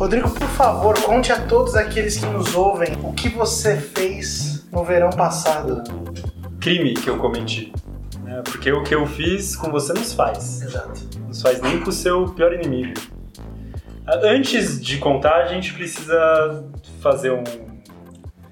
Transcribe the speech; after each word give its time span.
Rodrigo, 0.00 0.30
por 0.30 0.48
favor, 0.48 0.98
conte 1.02 1.30
a 1.30 1.46
todos 1.46 1.74
aqueles 1.76 2.16
que 2.16 2.24
nos 2.24 2.54
ouvem 2.54 2.88
o 3.02 3.12
que 3.12 3.28
você 3.28 3.76
fez 3.76 4.66
no 4.72 4.82
verão 4.82 5.10
passado. 5.10 5.82
Crime 6.58 6.94
que 6.94 7.08
eu 7.10 7.18
cometi. 7.18 7.70
né? 8.24 8.40
Porque 8.42 8.72
o 8.72 8.82
que 8.82 8.94
eu 8.94 9.06
fiz 9.06 9.54
com 9.54 9.70
você 9.70 9.92
não 9.92 10.02
se 10.02 10.16
faz. 10.16 10.62
Exato. 10.62 11.00
Não 11.26 11.34
se 11.34 11.42
faz 11.42 11.60
nem 11.60 11.80
com 11.80 11.90
o 11.90 11.92
seu 11.92 12.26
pior 12.28 12.52
inimigo. 12.54 12.98
Antes 14.24 14.80
de 14.80 14.96
contar, 14.96 15.42
a 15.42 15.46
gente 15.48 15.74
precisa 15.74 16.64
fazer 17.02 17.30
um- 17.32 17.44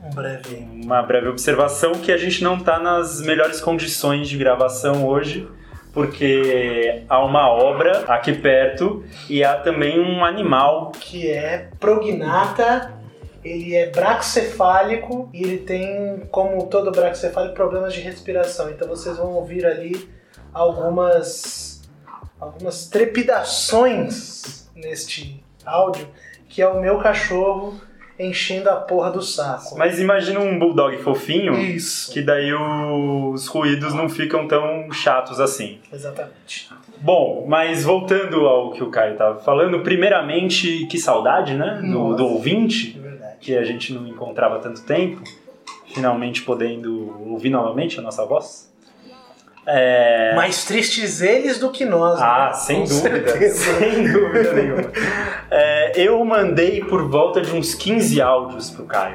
Um 0.04 0.10
breve. 0.14 0.68
uma 0.84 1.00
breve 1.02 1.28
observação 1.28 1.92
que 1.92 2.12
a 2.12 2.16
gente 2.18 2.44
não 2.44 2.56
está 2.58 2.78
nas 2.78 3.20
melhores 3.22 3.58
condições 3.60 4.28
de 4.28 4.36
gravação 4.36 5.06
hoje, 5.06 5.48
porque 5.98 7.02
há 7.08 7.24
uma 7.24 7.50
obra 7.50 8.04
aqui 8.06 8.32
perto 8.32 9.04
e 9.28 9.42
há 9.42 9.58
também 9.58 9.98
um 9.98 10.24
animal. 10.24 10.92
Que 10.92 11.28
é 11.28 11.70
prognata, 11.80 12.94
ele 13.42 13.74
é 13.74 13.90
braxcefálico 13.90 15.28
e 15.34 15.42
ele 15.42 15.58
tem, 15.58 16.22
como 16.30 16.68
todo 16.68 16.92
braxcefálico, 16.92 17.52
problemas 17.52 17.92
de 17.92 18.00
respiração. 18.00 18.70
Então 18.70 18.86
vocês 18.86 19.16
vão 19.16 19.32
ouvir 19.32 19.66
ali 19.66 20.08
algumas, 20.54 21.82
algumas 22.38 22.86
trepidações 22.86 24.70
neste 24.76 25.42
áudio, 25.66 26.06
que 26.48 26.62
é 26.62 26.68
o 26.68 26.80
meu 26.80 26.98
cachorro 26.98 27.74
enchendo 28.18 28.68
a 28.68 28.76
porra 28.76 29.10
do 29.10 29.22
saco. 29.22 29.76
Mas 29.78 29.98
imagina 30.00 30.40
um 30.40 30.58
bulldog 30.58 30.96
fofinho, 30.98 31.56
Isso. 31.58 32.12
que 32.12 32.20
daí 32.20 32.52
os 32.52 33.46
ruídos 33.46 33.94
não 33.94 34.08
ficam 34.08 34.46
tão 34.48 34.90
chatos 34.90 35.38
assim. 35.40 35.78
Exatamente. 35.92 36.68
Bom, 37.00 37.44
mas 37.48 37.84
voltando 37.84 38.46
ao 38.46 38.72
que 38.72 38.82
o 38.82 38.90
Caio 38.90 39.12
estava 39.12 39.38
falando, 39.38 39.80
primeiramente, 39.80 40.86
que 40.86 40.98
saudade, 40.98 41.54
né? 41.54 41.80
Do, 41.82 42.14
do 42.16 42.26
ouvinte, 42.26 42.96
É 42.98 43.00
verdade. 43.08 43.36
que 43.40 43.56
a 43.56 43.62
gente 43.62 43.92
não 43.92 44.06
encontrava 44.08 44.58
tanto 44.58 44.82
tempo, 44.82 45.22
finalmente 45.94 46.42
podendo 46.42 47.16
ouvir 47.30 47.50
novamente 47.50 47.98
a 48.00 48.02
nossa 48.02 48.24
voz. 48.26 48.67
É... 49.70 50.32
Mais 50.34 50.64
tristes 50.64 51.20
eles 51.20 51.58
do 51.58 51.70
que 51.70 51.84
nós. 51.84 52.18
Ah, 52.22 52.46
né? 52.46 52.52
sem 52.54 52.76
Com 52.80 52.84
dúvida, 52.86 53.28
certeza. 53.30 53.74
sem 53.78 54.12
dúvida 54.12 54.52
nenhuma. 54.54 54.90
É, 55.50 55.92
eu 56.00 56.24
mandei 56.24 56.80
por 56.82 57.06
volta 57.08 57.42
de 57.42 57.52
uns 57.54 57.74
15 57.74 58.18
áudios 58.22 58.70
pro 58.70 58.84
Caio. 58.84 59.14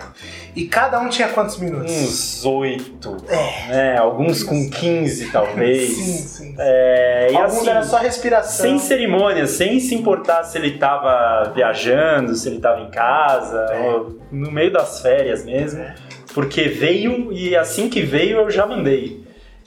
E 0.56 0.66
cada 0.66 1.00
um 1.00 1.10
tinha 1.10 1.28
quantos 1.30 1.58
minutos? 1.58 1.92
Uns 1.92 2.46
8, 2.46 3.18
É. 3.28 3.68
né? 3.68 3.98
Alguns 3.98 4.44
com 4.44 4.70
15, 4.70 5.32
talvez. 5.32 5.90
Sim, 5.90 6.18
sim. 6.18 6.56
É, 6.60 7.30
e 7.32 7.36
Alguns 7.36 7.58
assim, 7.62 7.70
era 7.70 7.84
só 7.84 7.98
respiração. 7.98 8.66
sem 8.66 8.78
cerimônia, 8.78 9.48
sem 9.48 9.80
se 9.80 9.96
importar 9.96 10.44
se 10.44 10.56
ele 10.60 10.78
tava 10.78 11.52
viajando, 11.56 12.36
se 12.36 12.48
ele 12.48 12.60
tava 12.60 12.82
em 12.82 12.92
casa, 12.92 13.66
É. 13.72 14.00
no 14.32 14.52
meio 14.52 14.72
das 14.72 15.02
férias 15.02 15.44
mesmo. 15.44 15.82
É. 15.82 15.96
Porque 16.32 16.64
veio 16.64 17.32
e 17.34 17.56
assim 17.56 17.90
que 17.90 18.02
veio 18.02 18.38
eu 18.38 18.52
já 18.52 18.68
mandei. 18.68 19.23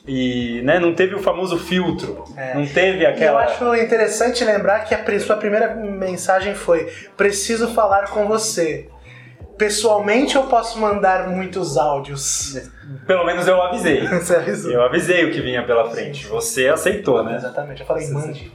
E 0.07 0.63
né, 0.63 0.79
não 0.79 0.95
teve 0.95 1.15
o 1.17 1.19
famoso 1.19 1.59
filtro, 1.59 2.25
É. 2.37 2.55
não 2.55 2.65
teve 2.67 2.99
E 2.99 3.05
eu 3.05 3.11
aquela. 3.11 3.43
acho 3.43 3.75
interessante 3.75 4.45
lembrar 4.45 4.85
que 4.85 4.95
a 4.95 5.21
sua 5.21 5.37
primeira 5.37 5.75
mensagem 5.75 6.55
foi: 6.55 6.93
preciso 7.17 7.69
falar 7.75 8.11
com 8.11 8.27
você. 8.29 8.89
Pessoalmente, 9.59 10.37
eu 10.37 10.45
posso 10.45 10.79
mandar 10.79 11.29
muitos 11.29 11.77
áudios. 11.79 12.57
Pelo 13.07 13.25
menos 13.25 13.49
eu 13.49 13.61
avisei. 13.63 14.05
Você 14.07 14.37
avisou? 14.37 14.71
Eu 14.71 14.83
avisei 14.83 15.25
o 15.25 15.33
que 15.33 15.41
vinha 15.41 15.65
pela 15.65 15.91
frente. 15.91 16.27
Você 16.27 16.69
aceitou, 16.69 17.25
né? 17.25 17.37
Exatamente. 17.37 17.81
Eu 17.81 17.87
falei, 17.87 18.05
Você- 18.07 18.13
mande. 18.13 18.53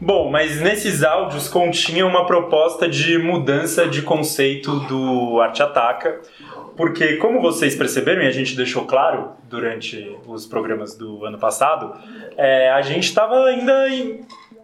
Bom, 0.00 0.30
mas 0.30 0.60
nesses 0.60 1.02
áudios 1.04 1.48
continha 1.48 2.04
uma 2.06 2.26
proposta 2.26 2.88
de 2.88 3.16
mudança 3.18 3.86
de 3.86 4.02
conceito 4.02 4.80
do 4.80 5.40
Arte 5.40 5.62
Ataca, 5.62 6.18
porque 6.76 7.16
como 7.16 7.40
vocês 7.40 7.74
perceberam 7.74 8.22
e 8.22 8.26
a 8.26 8.30
gente 8.32 8.56
deixou 8.56 8.84
claro 8.84 9.30
durante 9.48 10.16
os 10.26 10.46
programas 10.46 10.96
do 10.96 11.24
ano 11.24 11.38
passado, 11.38 11.92
é, 12.36 12.70
a 12.70 12.82
gente 12.82 13.04
estava 13.04 13.44
ainda 13.46 13.88
em- 13.88 14.20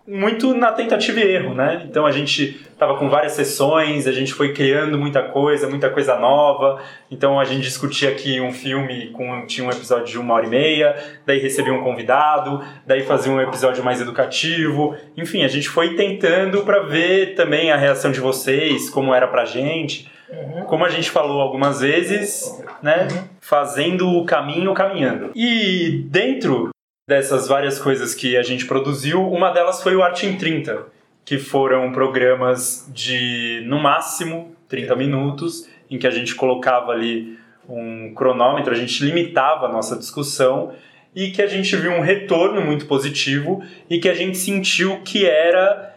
muito 0.06 0.52
na 0.54 0.72
tentativa 0.72 1.20
e 1.20 1.22
erro, 1.22 1.54
né? 1.54 1.86
Então 1.88 2.04
a 2.04 2.10
gente 2.10 2.60
estava 2.72 2.96
com 2.96 3.08
várias 3.08 3.32
sessões, 3.32 4.08
a 4.08 4.12
gente 4.12 4.32
foi 4.34 4.52
criando 4.52 4.98
muita 4.98 5.22
coisa, 5.22 5.68
muita 5.68 5.88
coisa 5.88 6.18
nova. 6.18 6.80
Então 7.08 7.38
a 7.38 7.44
gente 7.44 7.60
discutia 7.62 8.08
aqui 8.10 8.40
um 8.40 8.50
filme 8.52 9.10
com 9.10 9.46
tinha 9.46 9.64
um 9.64 9.70
episódio 9.70 10.06
de 10.06 10.18
uma 10.18 10.34
hora 10.34 10.46
e 10.46 10.48
meia, 10.48 10.96
daí 11.24 11.38
recebia 11.38 11.72
um 11.72 11.84
convidado, 11.84 12.60
daí 12.84 13.02
fazia 13.02 13.30
um 13.30 13.40
episódio 13.40 13.84
mais 13.84 14.00
educativo. 14.00 14.96
Enfim, 15.16 15.44
a 15.44 15.48
gente 15.48 15.68
foi 15.68 15.94
tentando 15.94 16.62
para 16.62 16.80
ver 16.80 17.34
também 17.36 17.70
a 17.70 17.76
reação 17.76 18.10
de 18.10 18.18
vocês, 18.18 18.90
como 18.90 19.14
era 19.14 19.28
pra 19.28 19.44
gente. 19.44 20.10
Uhum. 20.32 20.64
Como 20.64 20.84
a 20.84 20.88
gente 20.88 21.10
falou 21.10 21.40
algumas 21.40 21.80
vezes, 21.80 22.62
né? 22.82 23.08
Fazendo 23.40 24.08
o 24.08 24.24
caminho 24.24 24.72
caminhando. 24.74 25.32
E 25.34 26.04
dentro 26.08 26.70
dessas 27.08 27.48
várias 27.48 27.78
coisas 27.78 28.14
que 28.14 28.36
a 28.36 28.42
gente 28.42 28.66
produziu, 28.66 29.26
uma 29.28 29.50
delas 29.50 29.82
foi 29.82 29.96
o 29.96 30.02
Arte 30.02 30.26
em 30.26 30.36
30, 30.36 30.86
que 31.24 31.38
foram 31.38 31.90
programas 31.92 32.88
de, 32.94 33.62
no 33.66 33.80
máximo, 33.80 34.54
30 34.68 34.94
minutos, 34.94 35.68
em 35.90 35.98
que 35.98 36.06
a 36.06 36.10
gente 36.10 36.34
colocava 36.36 36.92
ali 36.92 37.36
um 37.68 38.14
cronômetro, 38.14 38.72
a 38.72 38.76
gente 38.76 39.04
limitava 39.04 39.66
a 39.66 39.72
nossa 39.72 39.96
discussão 39.96 40.72
e 41.14 41.30
que 41.30 41.42
a 41.42 41.46
gente 41.46 41.74
viu 41.76 41.92
um 41.92 42.00
retorno 42.00 42.60
muito 42.60 42.86
positivo 42.86 43.62
e 43.88 43.98
que 43.98 44.08
a 44.08 44.14
gente 44.14 44.38
sentiu 44.38 45.00
que 45.00 45.26
era 45.26 45.89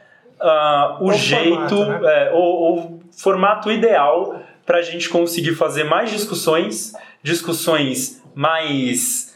ah, 0.43 0.97
o, 0.99 1.11
jeito, 1.13 1.69
formato, 1.69 1.85
né? 1.85 2.27
é, 2.27 2.31
o, 2.33 2.37
o 2.37 2.99
formato 3.11 3.71
ideal 3.71 4.41
para 4.65 4.79
a 4.79 4.81
gente 4.81 5.09
conseguir 5.09 5.55
fazer 5.55 5.83
mais 5.83 6.11
discussões, 6.11 6.93
discussões 7.21 8.21
mais 8.35 9.33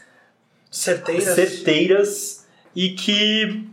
Certeiras. 0.70 1.34
certeiras 1.34 2.48
e 2.74 2.90
que 2.90 3.64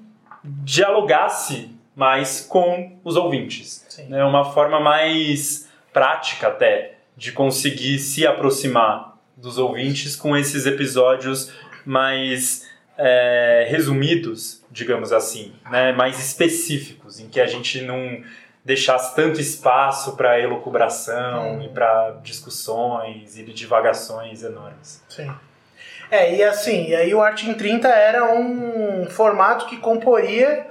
dialogasse 0.43 1.69
mais 1.95 2.41
com 2.41 2.97
os 3.03 3.15
ouvintes. 3.15 3.85
Sim. 3.89 4.13
É 4.13 4.23
uma 4.23 4.45
forma 4.45 4.79
mais 4.79 5.69
prática 5.93 6.47
até 6.47 6.97
de 7.15 7.31
conseguir 7.31 7.99
se 7.99 8.25
aproximar 8.25 9.17
dos 9.37 9.57
ouvintes 9.57 10.15
com 10.15 10.35
esses 10.35 10.65
episódios 10.65 11.51
mais 11.85 12.67
é, 12.97 13.65
resumidos, 13.69 14.63
digamos 14.71 15.11
assim, 15.11 15.53
né? 15.69 15.91
mais 15.91 16.19
específicos, 16.19 17.19
em 17.19 17.27
que 17.27 17.39
a 17.39 17.45
gente 17.47 17.81
não 17.81 18.23
deixasse 18.63 19.15
tanto 19.15 19.39
espaço 19.39 20.15
para 20.15 20.39
elucubração 20.39 21.57
Hum. 21.57 21.61
e 21.61 21.69
para 21.69 22.17
discussões 22.23 23.37
e 23.37 23.43
divagações 23.43 24.43
enormes. 24.43 25.03
Sim. 25.07 25.31
É, 26.09 26.35
e 26.35 26.43
assim, 26.43 26.87
e 26.87 26.95
aí 26.95 27.13
o 27.13 27.21
Arte 27.21 27.49
em 27.49 27.53
30 27.53 27.87
era 27.87 28.31
um 28.33 29.07
formato 29.09 29.65
que 29.67 29.77
comporia 29.77 30.67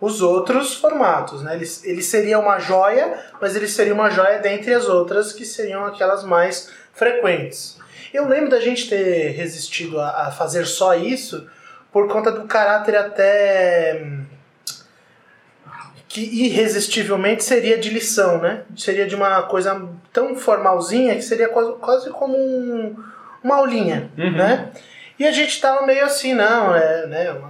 os 0.00 0.20
outros 0.20 0.74
formatos, 0.74 1.42
né? 1.42 1.54
Ele, 1.54 1.66
ele 1.84 2.02
seria 2.02 2.38
uma 2.38 2.58
joia, 2.58 3.18
mas 3.40 3.54
ele 3.54 3.68
seria 3.68 3.94
uma 3.94 4.10
joia 4.10 4.38
dentre 4.40 4.74
as 4.74 4.88
outras 4.88 5.32
que 5.32 5.44
seriam 5.44 5.84
aquelas 5.86 6.24
mais 6.24 6.70
frequentes. 6.92 7.78
Eu 8.12 8.28
lembro 8.28 8.50
da 8.50 8.60
gente 8.60 8.88
ter 8.88 9.30
resistido 9.30 10.00
a, 10.00 10.26
a 10.28 10.30
fazer 10.30 10.66
só 10.66 10.94
isso 10.94 11.46
por 11.92 12.08
conta 12.08 12.30
do 12.30 12.44
caráter 12.46 12.96
até 12.96 14.02
hum, 14.04 14.24
que 16.08 16.20
irresistivelmente 16.20 17.42
seria 17.42 17.78
de 17.78 17.88
lição, 17.88 18.38
né? 18.38 18.62
Seria 18.76 19.06
de 19.06 19.14
uma 19.14 19.42
coisa 19.44 19.88
tão 20.12 20.36
formalzinha 20.36 21.14
que 21.14 21.22
seria 21.22 21.48
quase, 21.48 21.72
quase 21.80 22.10
como 22.10 22.36
um, 22.36 22.94
uma 23.42 23.56
aulinha, 23.56 24.10
Uhum. 24.18 24.32
né? 24.32 24.70
E 25.18 25.26
a 25.26 25.32
gente 25.32 25.60
tava 25.60 25.86
meio 25.86 26.04
assim, 26.04 26.34
não, 26.34 26.74
é, 26.74 27.06
né, 27.06 27.40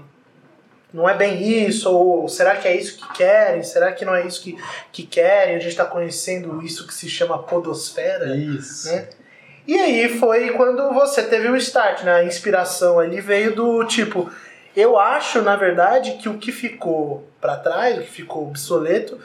não 0.93 1.09
é 1.09 1.17
bem 1.17 1.43
isso, 1.67 1.91
ou 1.91 2.29
será 2.29 2.55
que 2.56 2.69
é 2.69 2.76
isso 2.76 2.99
que 2.99 3.12
querem? 3.14 3.62
Será 3.62 3.91
que 3.93 4.05
não 4.05 4.14
é 4.14 4.26
isso 4.26 4.43
que, 4.43 4.56
que 4.93 5.05
querem? 5.05 5.56
A 5.56 5.59
gente 5.59 5.75
tá 5.75 5.85
conhecendo 5.87 6.61
isso 6.62 6.87
que 6.87 6.93
se 6.93 7.09
chama 7.09 7.43
podosfera, 7.43 8.37
Isso. 8.37 8.88
né? 8.88 9.09
E 9.67 9.79
aí 9.79 10.19
foi 10.19 10.50
quando 10.50 10.93
você 10.93 11.23
teve 11.23 11.49
o 11.49 11.56
start, 11.56 12.03
né? 12.03 12.12
A 12.17 12.25
inspiração 12.25 12.99
ali 12.99 13.20
veio 13.20 13.55
do 13.55 13.85
tipo, 13.85 14.31
eu 14.76 14.99
acho, 14.99 15.41
na 15.43 15.55
verdade, 15.56 16.12
que 16.20 16.29
o 16.29 16.38
que 16.38 16.50
ficou 16.50 17.29
pra 17.41 17.56
trás, 17.56 17.99
o 17.99 18.00
que 18.03 18.11
ficou 18.11 18.47
obsoleto, 18.49 19.20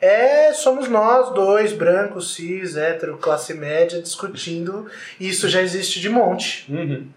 é 0.00 0.52
somos 0.52 0.88
nós 0.88 1.32
dois, 1.34 1.72
brancos, 1.72 2.34
cis, 2.34 2.76
hétero, 2.76 3.16
classe 3.16 3.54
média, 3.54 4.00
discutindo. 4.00 4.86
E 5.18 5.28
isso 5.28 5.48
já 5.48 5.62
existe 5.62 6.00
de 6.00 6.08
monte. 6.08 6.70
Uhum. 6.72 7.08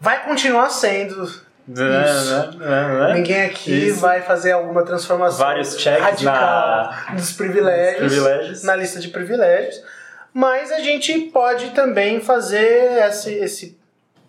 Vai 0.00 0.24
continuar 0.24 0.70
sendo. 0.70 1.44
Né, 1.68 1.82
né, 1.84 2.50
né, 2.58 2.98
né? 3.08 3.14
Ninguém 3.14 3.42
aqui 3.46 3.88
Isso. 3.88 3.98
vai 3.98 4.22
fazer 4.22 4.52
alguma 4.52 4.84
transformação 4.84 5.44
Vários 5.44 5.76
checks 5.76 6.00
radical 6.00 6.32
na- 6.32 7.14
dos 7.16 7.32
privilégios, 7.32 8.02
Nos 8.02 8.12
privilégios. 8.12 8.62
na 8.62 8.76
lista 8.76 9.00
de 9.00 9.08
privilégios. 9.08 9.82
Mas 10.36 10.70
a 10.70 10.80
gente 10.80 11.18
pode 11.32 11.70
também 11.70 12.20
fazer 12.20 13.02
esse, 13.08 13.32
esse, 13.36 13.78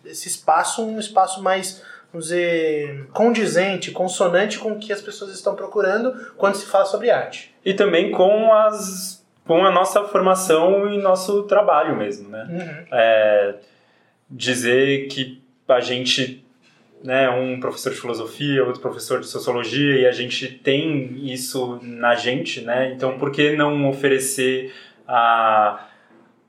esse 0.05 0.29
espaço 0.29 0.81
um 0.81 0.97
espaço 0.97 1.43
mais, 1.43 1.83
vamos 2.13 2.27
dizer, 2.27 3.07
condizente, 3.11 3.91
consonante 3.91 4.57
com 4.57 4.71
o 4.71 4.79
que 4.79 4.93
as 4.93 5.01
pessoas 5.01 5.33
estão 5.33 5.53
procurando 5.53 6.31
quando 6.37 6.55
se 6.55 6.65
fala 6.65 6.85
sobre 6.85 7.11
arte. 7.11 7.53
e 7.65 7.73
também 7.73 8.09
com 8.11 8.53
as 8.53 9.21
com 9.45 9.65
a 9.65 9.71
nossa 9.71 10.05
formação 10.05 10.89
e 10.89 10.97
nosso 10.97 11.43
trabalho 11.43 11.97
mesmo, 11.97 12.29
né? 12.29 12.47
Uhum. 12.49 12.85
É, 12.89 13.55
dizer 14.29 15.07
que 15.07 15.41
a 15.67 15.81
gente, 15.81 16.45
né, 17.03 17.29
um 17.29 17.59
professor 17.59 17.91
de 17.91 17.99
filosofia, 17.99 18.63
outro 18.63 18.81
professor 18.81 19.19
de 19.19 19.27
sociologia, 19.27 19.99
e 19.99 20.05
a 20.05 20.11
gente 20.13 20.47
tem 20.47 21.33
isso 21.33 21.79
na 21.81 22.15
gente, 22.15 22.61
né? 22.61 22.93
Então, 22.93 23.17
por 23.17 23.29
que 23.29 23.57
não 23.57 23.89
oferecer 23.89 24.73
a, 25.05 25.87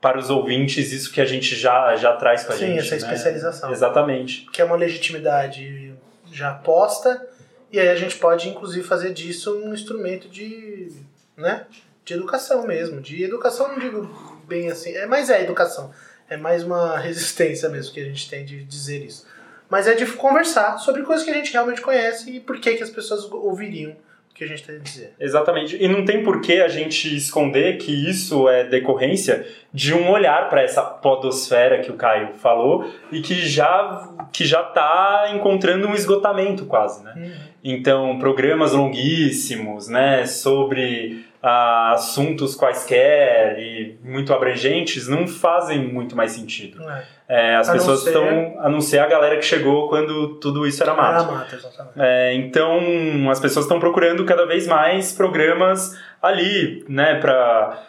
para 0.01 0.17
os 0.17 0.29
ouvintes 0.29 0.91
isso 0.91 1.11
que 1.11 1.19
a 1.19 1.25
gente 1.25 1.55
já, 1.55 1.95
já 1.95 2.13
traz 2.15 2.43
com 2.43 2.53
a 2.53 2.55
Sim, 2.55 2.67
gente? 2.67 2.79
essa 2.79 2.91
né? 2.91 2.97
especialização. 2.97 3.71
Exatamente. 3.71 4.47
Que 4.51 4.61
é 4.61 4.65
uma 4.65 4.75
legitimidade 4.75 5.93
já 6.31 6.53
posta, 6.53 7.27
e 7.71 7.79
aí 7.79 7.89
a 7.89 7.95
gente 7.95 8.15
pode, 8.17 8.49
inclusive, 8.49 8.87
fazer 8.87 9.13
disso 9.13 9.55
um 9.57 9.73
instrumento 9.73 10.27
de, 10.29 10.91
né, 11.35 11.65
de 12.05 12.13
educação 12.13 12.65
mesmo. 12.65 13.01
De 13.01 13.23
educação, 13.23 13.67
não 13.67 13.79
digo 13.79 14.41
bem 14.47 14.71
assim, 14.71 14.95
é, 14.95 15.05
mas 15.05 15.29
é 15.29 15.43
educação. 15.43 15.91
É 16.29 16.37
mais 16.37 16.63
uma 16.63 16.97
resistência 16.99 17.69
mesmo 17.69 17.93
que 17.93 17.99
a 17.99 18.05
gente 18.05 18.29
tem 18.29 18.45
de 18.45 18.63
dizer 18.63 19.03
isso. 19.03 19.27
Mas 19.69 19.87
é 19.87 19.93
de 19.93 20.05
conversar 20.13 20.79
sobre 20.79 21.03
coisas 21.03 21.23
que 21.23 21.31
a 21.31 21.33
gente 21.33 21.51
realmente 21.51 21.81
conhece 21.81 22.31
e 22.31 22.39
por 22.39 22.59
que, 22.59 22.75
que 22.75 22.83
as 22.83 22.89
pessoas 22.89 23.25
ouviriam 23.31 23.95
que 24.39 24.45
a 24.45 24.47
gente 24.47 24.63
tem 24.63 24.77
a 24.77 24.79
dizer. 24.79 25.13
Exatamente. 25.19 25.77
E 25.83 25.85
não 25.89 26.05
tem 26.05 26.23
por 26.23 26.39
que 26.39 26.61
a 26.61 26.69
gente 26.69 27.13
esconder 27.13 27.77
que 27.77 27.91
isso 28.09 28.47
é 28.47 28.63
decorrência 28.63 29.45
de 29.73 29.93
um 29.93 30.09
olhar 30.09 30.47
para 30.47 30.61
essa 30.61 30.81
podosfera 30.81 31.81
que 31.81 31.91
o 31.91 31.95
Caio 31.95 32.29
falou 32.35 32.89
e 33.11 33.19
que 33.21 33.35
já 33.35 34.07
que 34.31 34.45
já 34.45 34.61
está 34.61 35.31
encontrando 35.35 35.87
um 35.87 35.93
esgotamento 35.93 36.65
quase, 36.65 37.03
né? 37.03 37.13
Uhum. 37.17 37.31
Então, 37.61 38.17
programas 38.17 38.71
longuíssimos, 38.71 39.89
né, 39.89 40.25
sobre 40.25 41.25
ah, 41.41 41.91
assuntos 41.93 42.53
quaisquer 42.55 43.57
e 43.59 43.97
muito 44.03 44.33
abrangentes 44.33 45.07
não 45.07 45.25
fazem 45.27 45.79
muito 45.87 46.15
mais 46.15 46.31
sentido. 46.33 46.81
É. 46.89 47.03
É, 47.31 47.55
as 47.55 47.69
A 47.69 47.73
pessoas 47.73 48.01
ser- 48.01 48.09
estão 48.09 48.55
a 48.59 48.67
não 48.69 48.81
ser 48.81 48.99
a 48.99 49.07
galera 49.07 49.37
que 49.37 49.45
chegou 49.45 49.87
quando 49.87 50.35
tudo 50.39 50.65
isso 50.67 50.81
era 50.83 50.93
mato. 50.95 51.31
Era 51.33 51.55
exatamente. 51.55 51.93
É, 51.97 52.33
então, 52.33 53.29
as 53.29 53.39
pessoas 53.39 53.65
estão 53.65 53.79
procurando 53.79 54.25
cada 54.25 54.45
vez 54.45 54.67
mais 54.67 55.13
programas 55.13 55.95
ali, 56.21 56.83
né, 56.89 57.15
para 57.19 57.83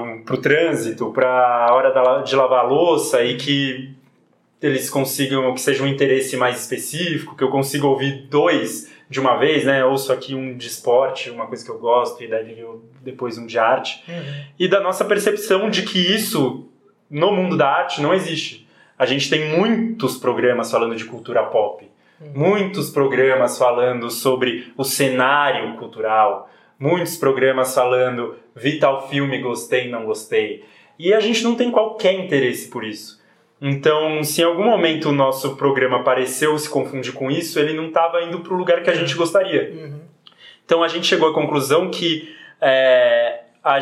o 0.00 0.36
trânsito, 0.38 1.12
para 1.12 1.66
a 1.68 1.74
hora 1.74 1.92
da- 1.92 2.22
de 2.22 2.34
lavar 2.34 2.60
a 2.64 2.68
louça 2.68 3.22
e 3.22 3.36
que 3.36 3.94
eles 4.60 4.90
consigam, 4.90 5.52
que 5.54 5.60
seja 5.60 5.84
um 5.84 5.86
interesse 5.86 6.36
mais 6.36 6.58
específico, 6.60 7.36
que 7.36 7.44
eu 7.44 7.48
consiga 7.50 7.86
ouvir 7.86 8.26
dois 8.28 8.90
de 9.10 9.18
uma 9.20 9.36
vez, 9.36 9.64
né, 9.64 9.84
ouço 9.84 10.12
aqui 10.12 10.34
um 10.34 10.56
de 10.56 10.66
esporte, 10.66 11.30
uma 11.30 11.46
coisa 11.46 11.64
que 11.64 11.70
eu 11.70 11.78
gosto, 11.78 12.22
e 12.22 12.26
daí 12.28 12.58
eu, 12.58 12.84
depois 13.02 13.38
um 13.38 13.46
de 13.46 13.58
arte 13.58 14.04
Uhum. 14.08 14.44
e 14.58 14.68
da 14.68 14.80
nossa 14.80 15.04
percepção 15.04 15.70
de 15.70 15.82
que 15.82 15.98
isso 15.98 16.68
no 17.10 17.32
mundo 17.32 17.56
da 17.56 17.68
arte 17.68 18.02
não 18.02 18.12
existe. 18.12 18.68
A 18.98 19.06
gente 19.06 19.30
tem 19.30 19.56
muitos 19.56 20.18
programas 20.18 20.70
falando 20.70 20.94
de 20.94 21.04
cultura 21.06 21.42
pop, 21.44 21.88
muitos 22.34 22.90
programas 22.90 23.56
falando 23.56 24.10
sobre 24.10 24.72
o 24.76 24.84
cenário 24.84 25.76
cultural, 25.76 26.50
muitos 26.78 27.16
programas 27.16 27.74
falando 27.74 28.36
vi 28.54 28.78
tal 28.78 29.08
filme, 29.08 29.38
gostei, 29.40 29.88
não 29.88 30.04
gostei. 30.04 30.64
E 30.98 31.14
a 31.14 31.20
gente 31.20 31.44
não 31.44 31.54
tem 31.54 31.70
qualquer 31.70 32.12
interesse 32.14 32.68
por 32.68 32.84
isso. 32.84 33.17
Então, 33.60 34.22
se 34.22 34.40
em 34.40 34.44
algum 34.44 34.64
momento 34.64 35.08
o 35.08 35.12
nosso 35.12 35.56
programa 35.56 36.04
pareceu 36.04 36.56
se 36.58 36.68
confundir 36.68 37.12
com 37.12 37.30
isso, 37.30 37.58
ele 37.58 37.72
não 37.74 37.88
estava 37.88 38.22
indo 38.22 38.40
para 38.40 38.54
o 38.54 38.56
lugar 38.56 38.82
que 38.82 38.90
a 38.90 38.94
gente 38.94 39.14
gostaria. 39.14 39.72
Uhum. 39.74 40.00
Então 40.64 40.82
a 40.82 40.88
gente 40.88 41.06
chegou 41.06 41.28
à 41.28 41.34
conclusão 41.34 41.90
que 41.90 42.34
é, 42.60 43.40
a, 43.64 43.80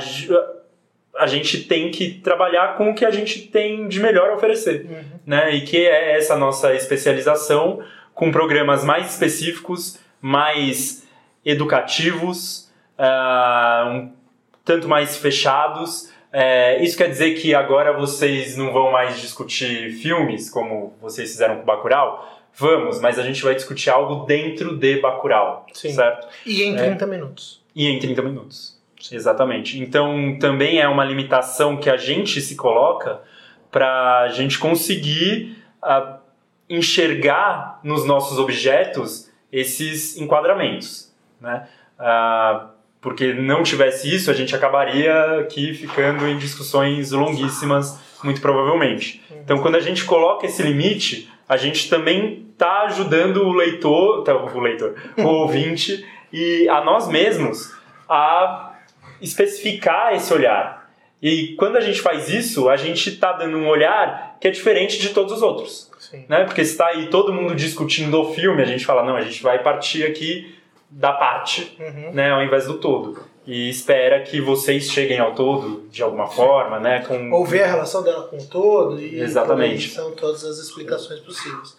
a 1.19 1.27
gente 1.27 1.65
tem 1.65 1.91
que 1.91 2.15
trabalhar 2.21 2.77
com 2.77 2.91
o 2.91 2.95
que 2.95 3.05
a 3.05 3.11
gente 3.11 3.49
tem 3.49 3.87
de 3.89 4.01
melhor 4.01 4.31
a 4.31 4.35
oferecer, 4.35 4.87
Uhum. 4.89 5.05
né? 5.27 5.55
E 5.55 5.63
que 5.63 5.77
é 5.77 6.17
essa 6.17 6.37
nossa 6.37 6.75
especialização 6.75 7.81
com 8.15 8.31
programas 8.33 8.85
mais 8.85 9.11
específicos, 9.11 9.99
mais 10.23 11.07
educativos, 11.45 12.71
ah, 12.99 13.91
um 13.93 14.13
tanto 14.65 14.89
mais 14.89 15.17
fechados. 15.17 16.11
É, 16.33 16.83
isso 16.83 16.97
quer 16.97 17.09
dizer 17.09 17.35
que 17.35 17.55
agora 17.55 17.93
vocês 17.93 18.57
não 18.57 18.73
vão 18.73 18.91
mais 18.91 19.21
discutir 19.21 19.93
filmes 19.93 20.51
como 20.51 20.95
vocês 21.01 21.31
fizeram 21.31 21.57
com 21.57 21.65
Bacurau? 21.65 22.33
Vamos, 22.55 23.01
mas 23.01 23.19
a 23.19 23.23
gente 23.23 23.43
vai 23.43 23.55
discutir 23.55 23.91
algo 23.91 24.25
dentro 24.27 24.77
de 24.77 25.01
Bacurau, 25.01 25.67
Sim. 25.73 25.91
certo? 25.93 26.27
E 26.45 26.63
em 26.63 26.75
É. 26.75 26.79
30 26.79 27.07
minutos. 27.07 27.63
E 27.75 27.87
em 27.87 27.99
30 27.99 28.23
minutos. 28.23 28.77
Exatamente. 29.13 29.79
Então 29.81 30.39
também 30.39 30.81
é 30.81 30.89
uma 30.89 31.05
limitação 31.05 31.77
que 31.77 31.89
a 31.89 31.97
gente 31.97 32.41
se 32.41 32.57
coloca 32.57 33.21
para 33.71 34.21
a 34.23 34.29
gente 34.29 34.59
conseguir 34.59 35.57
ah, 35.83 36.19
enxergar 36.69 37.79
nos 37.83 38.05
nossos 38.05 38.39
objetos 38.39 39.31
esses 39.53 40.17
enquadramentos, 40.17 41.15
né? 41.41 41.69
Ah, 41.99 42.71
porque 43.07 43.33
não 43.33 43.63
tivesse 43.63 44.13
isso, 44.13 44.33
a 44.33 44.35
gente 44.35 44.53
acabaria 44.53 45.39
aqui 45.39 45.73
ficando 45.73 46.27
em 46.27 46.37
discussões 46.37 47.13
longuíssimas, 47.13 48.01
muito 48.25 48.41
provavelmente. 48.41 49.23
Então, 49.31 49.59
quando 49.59 49.77
a 49.77 49.81
gente 49.81 50.05
coloca 50.05 50.45
esse 50.45 50.61
limite, 50.61 51.31
a 51.49 51.57
gente 51.57 51.89
também 51.89 52.49
está 52.51 52.83
ajudando 52.83 53.45
o 53.45 53.53
leitor, 53.53 54.25
tá, 54.25 54.35
o 54.35 54.59
leitor, 54.59 54.97
o 55.19 55.23
ouvinte 55.47 56.05
e 56.33 56.69
a 56.69 56.81
nós 56.81 57.07
mesmos 57.07 57.73
a 58.09 58.75
especificar 59.23 60.13
esse 60.13 60.35
olhar. 60.35 60.91
E 61.23 61.55
quando 61.57 61.77
a 61.77 61.81
gente 61.81 62.01
faz 62.01 62.29
isso, 62.29 62.69
a 62.69 62.77
gente 62.77 63.11
está 63.11 63.35
dando 63.35 63.57
um 63.57 63.69
olhar 63.69 64.37
que 64.41 64.49
é 64.49 64.51
diferente 64.51 64.99
de 64.99 65.11
todos 65.11 65.33
os 65.33 65.43
outros. 65.43 65.93
Sim. 66.01 66.25
Né? 66.29 66.43
Porque 66.43 66.61
está 66.61 66.89
aí 66.89 67.07
todo 67.07 67.33
mundo 67.33 67.55
discutindo 67.55 68.21
o 68.21 68.35
filme, 68.35 68.61
a 68.61 68.67
gente 68.67 68.85
fala, 68.85 69.05
não, 69.05 69.15
a 69.15 69.21
gente 69.21 69.45
vai 69.45 69.63
partir 69.63 70.05
aqui 70.05 70.57
da 70.91 71.13
parte 71.13 71.77
Uhum. 71.79 72.13
né, 72.13 72.31
ao 72.31 72.43
invés 72.43 72.67
do 72.67 72.79
todo. 72.79 73.25
E 73.47 73.71
espera 73.71 74.23
que 74.23 74.41
vocês 74.41 74.91
cheguem 74.91 75.21
ao 75.21 75.35
todo 75.35 75.89
de 75.89 76.03
alguma 76.03 76.27
forma, 76.27 76.81
né? 76.81 77.05
Com... 77.07 77.31
Ou 77.31 77.45
ver 77.45 77.63
a 77.63 77.67
relação 77.69 78.03
dela 78.03 78.27
com 78.27 78.37
o 78.37 78.47
todo 78.47 79.01
e 79.01 79.21
Exatamente. 79.21 79.91
São 79.91 80.11
todas 80.13 80.45
as 80.45 80.59
explicações 80.59 81.21
possíveis. 81.21 81.77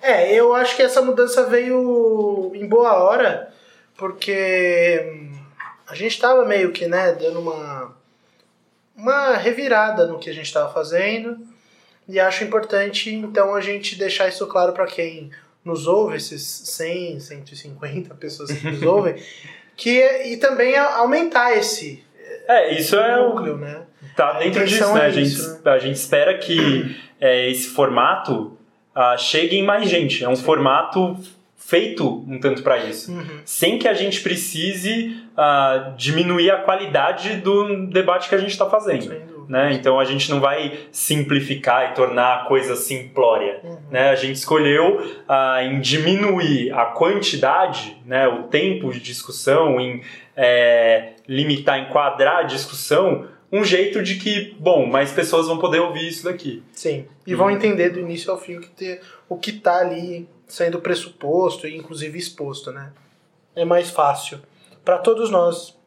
É, 0.00 0.32
eu 0.32 0.54
acho 0.54 0.76
que 0.76 0.82
essa 0.82 1.02
mudança 1.02 1.44
veio 1.46 2.52
em 2.54 2.68
boa 2.68 3.02
hora, 3.02 3.52
porque 3.96 5.02
hum, 5.12 5.40
a 5.88 5.94
gente 5.96 6.12
estava 6.12 6.44
meio 6.44 6.70
que, 6.70 6.86
né, 6.86 7.12
dando 7.12 7.40
uma 7.40 7.96
uma 8.96 9.36
revirada 9.36 10.06
no 10.06 10.18
que 10.18 10.28
a 10.28 10.32
gente 10.32 10.46
estava 10.46 10.72
fazendo 10.72 11.38
e 12.08 12.18
acho 12.18 12.42
importante 12.42 13.14
então 13.14 13.54
a 13.54 13.60
gente 13.60 13.96
deixar 13.96 14.28
isso 14.28 14.44
claro 14.48 14.72
para 14.72 14.86
quem 14.86 15.30
nos 15.64 15.86
ouve, 15.86 16.16
esses 16.16 16.42
100, 16.42 17.20
150 17.20 18.14
pessoas 18.14 18.52
que 18.52 18.70
nos 18.70 18.82
ouvem, 18.84 19.16
que 19.76 20.00
e 20.24 20.36
também 20.36 20.76
aumentar 20.76 21.56
esse 21.56 22.02
É, 22.46 22.74
isso 22.78 22.96
é 22.96 23.20
o 23.20 23.30
núcleo, 23.30 23.56
né? 23.56 23.82
Tá 24.16 24.38
dentro 24.38 24.64
disso, 24.66 24.92
né? 24.94 25.02
é 25.02 25.06
a, 25.06 25.10
gente, 25.10 25.26
isso, 25.26 25.60
a 25.64 25.78
gente 25.78 25.96
espera 25.96 26.36
que 26.38 26.96
é, 27.20 27.50
esse 27.50 27.68
formato 27.68 28.58
ah, 28.94 29.16
chegue 29.16 29.56
em 29.56 29.62
mais 29.62 29.88
gente. 29.88 30.24
É 30.24 30.28
um 30.28 30.34
formato 30.34 31.16
feito 31.56 32.24
um 32.26 32.40
tanto 32.40 32.62
para 32.62 32.78
isso. 32.78 33.12
Uhum. 33.12 33.40
Sem 33.44 33.78
que 33.78 33.86
a 33.86 33.94
gente 33.94 34.20
precise 34.22 35.22
ah, 35.36 35.92
diminuir 35.96 36.50
a 36.50 36.62
qualidade 36.62 37.36
do 37.36 37.86
debate 37.86 38.28
que 38.28 38.34
a 38.34 38.38
gente 38.38 38.50
está 38.50 38.68
fazendo. 38.68 39.37
Né? 39.48 39.72
Então 39.72 39.98
a 39.98 40.04
gente 40.04 40.30
não 40.30 40.40
vai 40.40 40.78
simplificar 40.92 41.90
e 41.90 41.94
tornar 41.94 42.34
a 42.34 42.44
coisa 42.44 42.76
simplória. 42.76 43.60
Uhum. 43.64 43.78
Né? 43.90 44.10
A 44.10 44.14
gente 44.14 44.36
escolheu 44.36 45.02
ah, 45.26 45.62
em 45.64 45.80
diminuir 45.80 46.70
a 46.72 46.84
quantidade, 46.84 47.96
né, 48.04 48.28
o 48.28 48.42
tempo 48.44 48.92
de 48.92 49.00
discussão, 49.00 49.80
em 49.80 50.02
é, 50.36 51.14
limitar, 51.26 51.78
enquadrar 51.80 52.40
a 52.40 52.42
discussão, 52.42 53.26
um 53.50 53.64
jeito 53.64 54.02
de 54.02 54.16
que, 54.16 54.54
bom, 54.58 54.84
mais 54.84 55.10
pessoas 55.12 55.46
vão 55.46 55.56
poder 55.58 55.80
ouvir 55.80 56.06
isso 56.06 56.24
daqui. 56.24 56.62
Sim. 56.72 57.06
E 57.26 57.32
Uhum. 57.32 57.38
vão 57.38 57.50
entender 57.50 57.88
do 57.88 57.98
início 57.98 58.30
ao 58.30 58.38
fim 58.38 58.56
o 58.56 58.60
que, 58.60 58.68
te, 58.68 59.00
o 59.28 59.36
que 59.38 59.52
tá 59.52 59.78
ali 59.78 60.28
sendo 60.46 60.78
pressuposto 60.80 61.66
e 61.66 61.74
inclusive 61.74 62.18
exposto, 62.18 62.70
né? 62.70 62.92
É 63.56 63.64
mais 63.64 63.90
fácil 63.90 64.40
para 64.84 64.98
todos 64.98 65.30
nós. 65.30 65.77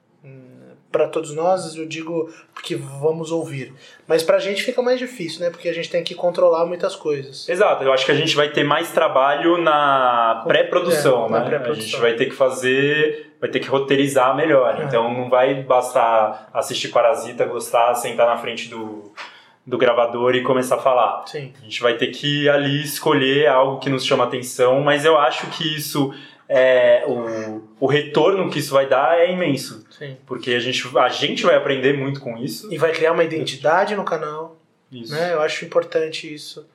Para 0.92 1.08
todos 1.08 1.34
nós, 1.34 1.76
eu 1.76 1.86
digo 1.86 2.30
porque 2.54 2.76
vamos 2.76 3.32
ouvir. 3.32 3.74
Mas 4.06 4.22
pra 4.24 4.40
gente 4.40 4.62
fica 4.62 4.82
mais 4.82 5.00
difícil, 5.00 5.40
né? 5.40 5.50
Porque 5.50 5.70
a 5.70 5.74
gente 5.74 5.90
tem 5.90 6.04
que 6.04 6.14
controlar 6.14 6.66
muitas 6.66 6.96
coisas. 6.96 7.48
Exato, 7.48 7.84
eu 7.84 7.94
acho 7.94 8.06
que 8.06 8.12
a 8.12 8.16
gente 8.16 8.36
vai 8.36 8.50
ter 8.50 8.64
mais 8.66 8.92
trabalho 8.92 9.58
na 9.58 10.44
pré-produção, 10.46 11.28
É, 11.28 11.30
na 11.30 11.40
né? 11.40 11.46
pré-produção. 11.46 11.84
A 11.84 11.86
gente 11.92 12.02
vai 12.02 12.14
ter 12.16 12.26
que 12.26 12.36
fazer, 12.36 13.34
vai 13.40 13.50
ter 13.50 13.60
que 13.60 13.70
roteirizar 13.70 14.36
melhor. 14.36 14.82
É. 14.82 14.84
Então 14.84 15.14
não 15.14 15.30
vai 15.30 15.56
bastar 15.64 16.50
assistir 16.54 16.90
Parasita, 16.90 17.46
gostar, 17.46 17.96
sentar 17.96 18.28
na 18.28 18.38
frente 18.38 18.68
do, 18.68 19.14
do 19.66 19.78
gravador 19.78 20.36
e 20.36 20.44
começar 20.44 20.76
a 20.76 20.80
falar. 20.80 21.24
Sim. 21.26 21.54
A 21.58 21.64
gente 21.64 21.82
vai 21.82 21.96
ter 21.96 22.08
que 22.08 22.50
ali 22.50 22.84
escolher 22.84 23.48
algo 23.48 23.80
que 23.80 23.90
nos 23.90 24.06
chama 24.06 24.26
atenção, 24.26 24.82
mas 24.82 25.06
eu 25.06 25.18
acho 25.18 25.48
que 25.52 25.76
isso 25.76 26.14
é, 26.50 27.06
o, 27.08 27.62
o 27.80 27.88
retorno 27.88 28.50
que 28.50 28.60
isso 28.60 28.74
vai 28.74 28.86
dar 28.86 29.18
é 29.18 29.32
imenso. 29.32 29.86
Sim. 30.02 30.18
Porque 30.26 30.52
a 30.56 30.60
gente, 30.60 30.84
a 30.98 31.10
gente 31.10 31.44
vai 31.44 31.56
aprender 31.56 31.96
muito 31.96 32.20
com 32.20 32.36
isso. 32.36 32.74
E 32.74 32.78
vai 32.78 32.92
criar 32.92 33.12
uma 33.12 33.24
identidade 33.24 33.96
no 33.96 34.04
canal. 34.04 34.58
Isso. 34.92 35.14
Né? 35.14 35.32
Eu 35.32 35.42
acho 35.42 35.64
importante 35.64 36.34
isso. 36.34 36.68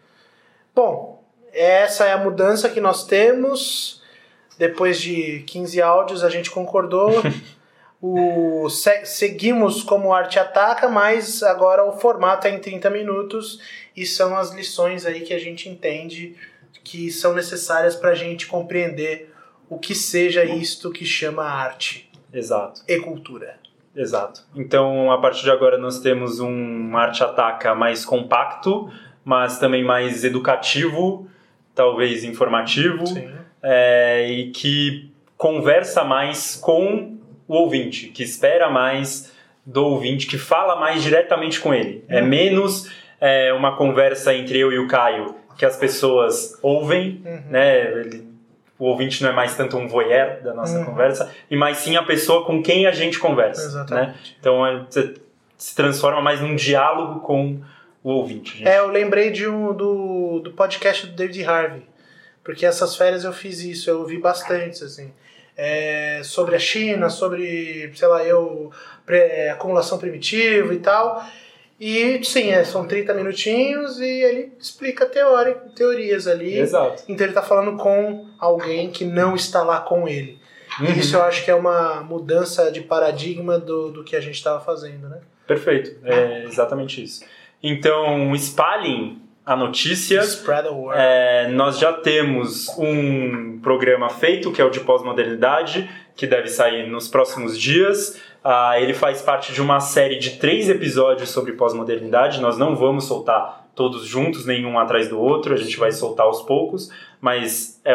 Bom, 0.73 1.25
essa 1.53 2.05
é 2.05 2.13
a 2.13 2.19
mudança 2.19 2.69
que 2.69 2.81
nós 2.81 3.05
temos. 3.05 4.01
Depois 4.57 5.01
de 5.01 5.41
15 5.41 5.83
áudios, 5.83 6.23
a 6.23 6.31
gente 6.31 6.53
concordou. 6.53 7.11
o, 8.01 8.71
se- 8.71 9.05
seguimos 9.05 9.83
como 9.83 10.13
Arte 10.15 10.39
Ataca, 10.39 10.89
mas 10.89 11.43
agora 11.43 11.85
o 11.85 11.99
formato 11.99 12.47
é 12.47 12.51
em 12.51 12.61
30 12.61 12.89
minutos 12.91 13.61
e 13.97 14.07
são 14.07 14.37
as 14.37 14.53
lições 14.53 15.05
aí 15.05 15.23
que 15.23 15.35
a 15.35 15.39
gente 15.41 15.69
entende 15.69 16.37
que 16.85 17.11
são 17.11 17.35
necessárias 17.35 17.97
para 17.97 18.11
a 18.11 18.15
gente 18.15 18.47
compreender 18.47 19.35
o 19.69 19.79
que 19.79 19.97
seja 19.97 20.45
isto 20.45 20.93
que 20.93 21.05
chama 21.05 21.43
arte 21.43 22.06
Exato. 22.37 22.83
e 22.87 22.99
cultura. 23.01 23.55
Exato. 23.95 24.43
Então, 24.55 25.11
a 25.11 25.19
partir 25.19 25.43
de 25.45 25.51
agora, 25.51 25.79
nós 25.79 26.01
temos 26.01 26.39
um 26.39 26.97
Arte 26.97 27.23
Ataca 27.25 27.75
mais 27.75 28.05
compacto, 28.05 28.91
mas 29.25 29.59
também 29.59 29.83
mais 29.83 30.23
educativo, 30.23 31.27
talvez 31.75 32.23
informativo, 32.25 33.07
Sim. 33.07 33.31
é, 33.63 34.31
e 34.31 34.51
que 34.51 35.11
conversa 35.37 36.05
mais 36.05 36.57
com 36.57 37.17
o 37.49 37.55
ouvinte, 37.55 38.09
que 38.09 38.23
espera 38.23 38.69
mais 38.71 39.33
do 39.65 39.85
ouvinte, 39.85 40.27
que 40.27 40.39
fala 40.39 40.77
mais 40.79 41.03
diretamente 41.03 41.59
com 41.61 41.73
ele. 41.75 42.05
É 42.09 42.21
Uhum. 42.21 42.29
menos 42.29 42.91
é, 43.21 43.51
uma 43.55 43.77
conversa 43.77 44.35
entre 44.35 44.59
eu 44.59 44.71
e 44.71 44.79
o 44.79 44.87
Caio, 44.89 45.37
que 45.57 45.65
as 45.65 45.75
pessoas 45.77 46.59
ouvem, 46.63 47.23
Uhum. 47.25 47.43
né? 47.51 47.91
Ele- 48.01 48.27
o 48.79 48.87
ouvinte 48.87 49.23
não 49.23 49.31
é 49.31 49.33
mais 49.33 49.57
tanto 49.57 49.77
um 49.77 49.87
voyeur 49.89 50.43
da 50.43 50.53
nossa 50.55 50.79
Uhum. 50.79 50.85
conversa, 50.87 51.33
e 51.51 51.57
mais 51.57 51.79
sim 51.79 51.97
a 51.97 52.03
pessoa 52.03 52.45
com 52.45 52.63
quem 52.63 52.87
a 52.87 52.93
gente 52.93 53.19
conversa. 53.19 53.85
Né? 53.85 54.15
Então 54.39 54.67
é, 54.67 54.85
você 54.89 55.15
se 55.57 55.75
transforma 55.75 56.21
mais 56.21 56.41
num 56.41 56.55
diálogo 56.55 57.21
com 57.21 57.61
o 58.05 58.11
ouvinte. 58.11 58.59
gente. 58.59 58.69
É, 58.69 58.79
eu 58.79 58.89
lembrei 58.89 59.31
de 59.31 59.49
um, 59.49 59.73
do, 59.75 60.41
do 60.41 60.51
podcast 60.53 61.07
do 61.07 61.13
David 61.15 61.45
Harvey. 61.45 61.83
Porque 62.45 62.65
essas 62.65 62.95
férias 62.95 63.25
eu 63.25 63.33
fiz 63.33 63.61
isso, 63.61 63.91
eu 63.91 63.99
ouvi 64.01 64.19
bastante, 64.19 64.85
assim. 64.85 65.13
É, 65.57 66.21
sobre 66.23 66.55
a 66.55 66.59
China, 66.59 67.09
sobre, 67.11 67.91
sei 67.95 68.07
lá, 68.07 68.23
eu, 68.23 68.71
pre- 69.05 69.49
acumulação 69.49 69.99
primitiva 69.99 70.73
e 70.73 70.79
tal. 70.79 71.25
E 71.79 72.25
sim, 72.25 72.51
é, 72.51 72.65
são 72.65 72.87
30 72.87 73.13
minutinhos 73.15 74.01
e 74.01 74.09
ele 74.09 74.53
explica 74.59 75.05
teori, 75.05 75.55
teorias 75.75 76.27
ali. 76.27 76.59
Exato. 76.59 77.03
Então 77.07 77.27
ele 77.27 77.35
tá 77.35 77.43
falando 77.43 77.77
com 77.77 78.27
alguém 78.39 78.91
que 78.91 79.05
não 79.05 79.35
está 79.35 79.63
lá 79.63 79.81
com 79.81 80.09
ele. 80.09 80.39
Uhum. 80.81 80.87
Isso 80.87 81.17
eu 81.17 81.23
acho 81.23 81.45
que 81.45 81.51
é 81.51 81.55
uma 81.55 82.01
mudança 82.03 82.71
de 82.71 82.81
paradigma 82.81 83.59
do, 83.59 83.91
do 83.91 84.05
que 84.05 84.17
a 84.17 84.21
gente 84.21 84.35
estava 84.37 84.61
fazendo, 84.61 85.09
né? 85.09 85.21
Perfeito. 85.47 85.97
É 86.05 86.45
exatamente 86.45 87.03
isso. 87.03 87.25
Então, 87.63 88.35
espalhem 88.35 89.23
a 89.45 89.55
notícia. 89.55 90.21
Spread 90.21 90.69
the 90.69 90.75
word. 90.75 90.99
É, 91.01 91.49
nós 91.49 91.79
já 91.79 91.93
temos 91.93 92.69
um 92.77 93.61
programa 93.63 94.09
feito, 94.11 94.51
que 94.51 94.61
é 94.61 94.65
o 94.65 94.71
de 94.71 94.81
pós-modernidade, 94.81 95.89
que 96.17 96.27
deve 96.27 96.49
sair 96.49 96.89
nos 96.89 97.07
próximos 97.07 97.59
dias. 97.59 98.21
Ah, 98.49 98.81
ele 98.81 98.95
faz 98.95 99.23
parte 99.23 99.53
de 99.53 99.61
uma 99.61 99.81
série 99.81 100.21
de 100.21 100.37
três 100.37 100.69
episódios 100.69 101.31
sobre 101.31 101.55
pós-modernidade. 101.55 102.41
Nós 102.41 102.57
não 102.57 102.77
vamos 102.77 103.07
soltar 103.07 103.69
todos 103.75 104.07
juntos, 104.07 104.47
nenhum 104.47 104.79
atrás 104.79 105.09
do 105.09 105.21
outro, 105.21 105.53
a 105.53 105.57
gente 105.57 105.77
vai 105.77 105.91
soltar 105.91 106.27
aos 106.27 106.43
poucos, 106.43 106.89
mas 107.21 107.81
é, 107.85 107.93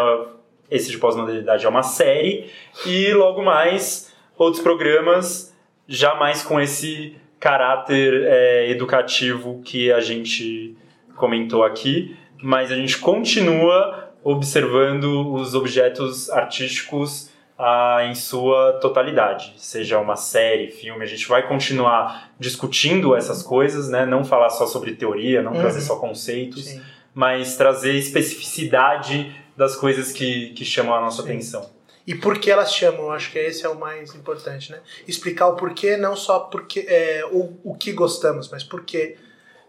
esse 0.70 0.92
de 0.92 0.98
pós-modernidade 0.98 1.66
é 1.66 1.70
uma 1.70 1.84
série. 1.84 2.50
E 2.86 3.14
logo 3.14 3.42
mais, 3.42 4.14
outros 4.38 4.62
programas, 4.62 5.56
já 5.88 6.16
mais 6.16 6.44
com 6.44 6.60
esse 6.60 7.16
caráter 7.40 8.14
é, 8.26 8.70
educativo 8.72 9.62
que 9.64 9.90
a 9.90 10.02
gente 10.02 10.76
comentou 11.16 11.64
aqui, 11.64 12.14
mas 12.44 12.74
a 12.74 12.76
gente 12.76 12.98
continua 12.98 14.12
observando 14.22 15.34
os 15.34 15.56
objetos 15.56 16.30
artísticos 16.30 17.31
ah, 17.64 18.00
em 18.06 18.16
sua 18.16 18.74
totalidade, 18.82 19.54
seja 19.58 20.00
uma 20.00 20.16
série, 20.16 20.72
filme, 20.72 21.04
a 21.04 21.08
gente 21.08 21.28
vai 21.28 21.48
continuar 21.48 22.32
discutindo 22.40 23.16
essas 23.16 23.44
coisas, 23.44 23.88
né? 23.88 24.04
não 24.04 24.26
falar 24.26 24.50
só 24.50 24.66
sobre 24.66 24.94
teoria, 24.96 25.44
não 25.44 25.52
Uhum. 25.54 25.60
trazer 25.60 25.82
só 25.82 25.98
conceitos, 25.98 26.66
Sim. 26.66 26.82
mas 27.14 27.56
trazer 27.58 27.94
especificidade 27.94 29.36
das 29.56 29.76
coisas 29.76 30.12
que, 30.12 30.50
que 30.54 30.66
chamam 30.66 30.96
a 30.96 31.02
nossa 31.02 31.22
Sim. 31.22 31.30
atenção. 31.30 31.70
E 32.08 32.16
por 32.16 32.40
que 32.40 32.50
elas 32.50 32.74
chamam, 32.74 33.12
acho 33.12 33.32
que 33.32 33.38
esse 33.38 33.64
é 33.64 33.70
o 33.70 33.76
mais 33.78 34.16
importante, 34.16 34.72
né? 34.72 34.80
Explicar 35.08 35.48
o 35.50 35.56
porquê, 35.56 35.96
não 35.98 36.16
só 36.16 36.40
porque 36.40 36.84
é, 36.90 37.24
o, 37.32 37.54
o 37.64 37.76
que 37.76 37.94
gostamos, 37.94 38.50
mas 38.50 38.64
por 38.64 38.84
quê. 38.84 39.18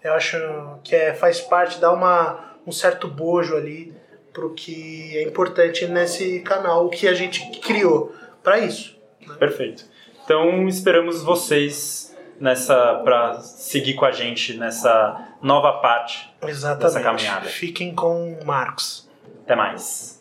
Eu 0.03 0.15
acho 0.15 0.39
que 0.83 0.97
é, 0.97 1.13
faz 1.13 1.41
parte, 1.43 1.79
dá 1.79 1.93
uma, 1.93 2.57
um 2.67 2.73
certo 2.73 3.07
bojo 3.07 3.55
ali 3.55 3.95
pro 4.33 4.55
que 4.55 5.17
é 5.17 5.23
importante 5.23 5.87
nesse 5.87 6.41
canal, 6.41 6.87
o 6.87 6.89
que 6.89 7.07
a 7.07 7.15
gente 7.15 7.61
criou 7.61 8.15
para 8.43 8.59
isso. 8.59 8.97
Perfeito. 9.39 9.85
Então 10.25 10.67
esperamos 10.69 11.23
vocês 11.23 12.17
nessa 12.41 13.01
para 13.05 13.41
seguir 13.41 13.95
com 13.95 14.05
a 14.05 14.11
gente 14.11 14.55
nessa 14.55 15.37
nova 15.41 15.75
parte. 15.75 16.33
Exatamente. 16.43 17.03
caminhada. 17.03 17.49
Fiquem 17.49 17.95
com 17.95 18.39
Marx. 18.45 19.09
Até 19.45 19.55
mais. 19.55 20.21